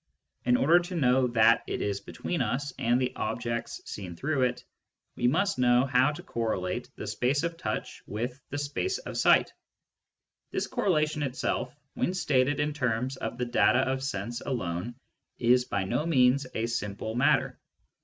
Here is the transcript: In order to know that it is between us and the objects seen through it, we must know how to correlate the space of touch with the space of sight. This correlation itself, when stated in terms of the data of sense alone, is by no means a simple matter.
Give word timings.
In 0.45 0.57
order 0.57 0.79
to 0.79 0.95
know 0.95 1.27
that 1.27 1.61
it 1.67 1.79
is 1.79 1.99
between 2.01 2.41
us 2.41 2.73
and 2.79 2.99
the 2.99 3.15
objects 3.15 3.81
seen 3.85 4.15
through 4.15 4.41
it, 4.45 4.65
we 5.15 5.27
must 5.27 5.59
know 5.59 5.85
how 5.85 6.11
to 6.11 6.23
correlate 6.23 6.89
the 6.95 7.05
space 7.05 7.43
of 7.43 7.55
touch 7.55 8.01
with 8.07 8.41
the 8.49 8.57
space 8.57 8.97
of 8.97 9.15
sight. 9.15 9.53
This 10.49 10.65
correlation 10.65 11.21
itself, 11.21 11.71
when 11.93 12.15
stated 12.15 12.59
in 12.59 12.73
terms 12.73 13.15
of 13.17 13.37
the 13.37 13.45
data 13.45 13.81
of 13.81 14.01
sense 14.03 14.41
alone, 14.41 14.95
is 15.37 15.65
by 15.65 15.83
no 15.83 16.07
means 16.07 16.47
a 16.55 16.65
simple 16.65 17.13
matter. 17.13 17.59